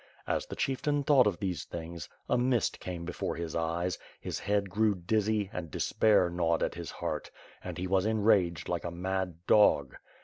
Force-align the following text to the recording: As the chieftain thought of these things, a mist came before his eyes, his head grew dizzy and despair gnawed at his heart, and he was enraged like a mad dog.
As 0.25 0.47
the 0.47 0.55
chieftain 0.55 1.03
thought 1.03 1.27
of 1.27 1.37
these 1.37 1.63
things, 1.63 2.09
a 2.27 2.35
mist 2.35 2.79
came 2.79 3.05
before 3.05 3.35
his 3.35 3.55
eyes, 3.55 3.99
his 4.19 4.39
head 4.39 4.67
grew 4.67 4.95
dizzy 4.95 5.51
and 5.53 5.69
despair 5.69 6.27
gnawed 6.27 6.63
at 6.63 6.73
his 6.73 6.89
heart, 6.89 7.29
and 7.63 7.77
he 7.77 7.85
was 7.85 8.03
enraged 8.07 8.67
like 8.67 8.83
a 8.83 8.89
mad 8.89 9.45
dog. 9.45 9.95